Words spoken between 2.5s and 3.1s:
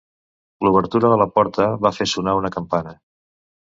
campana.